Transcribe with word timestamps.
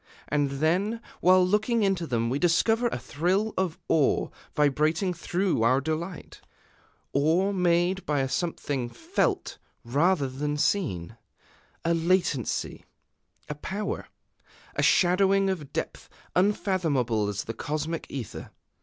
And 0.29 0.49
then, 0.53 0.99
while 1.19 1.45
looking 1.45 1.83
into 1.83 2.07
them, 2.07 2.31
we 2.31 2.39
discover 2.39 2.87
a 2.87 2.97
thrill 2.97 3.53
of 3.55 3.77
awe 3.87 4.29
vibrating 4.55 5.13
through 5.13 5.61
our 5.61 5.79
delight, 5.79 6.41
awe 7.13 7.51
made 7.51 8.03
by 8.03 8.21
a 8.21 8.27
something 8.27 8.89
felt 8.89 9.59
rather 9.83 10.27
than 10.27 10.57
seen: 10.57 11.17
a 11.85 11.93
latency, 11.93 12.83
a 13.47 13.53
power, 13.53 14.07
a 14.75 14.81
shadowing 14.81 15.51
of 15.51 15.71
depth 15.71 16.09
unfathomable 16.35 17.27
as 17.27 17.43
the 17.43 17.53
cosmic 17.53 18.07
Ether. 18.09 18.49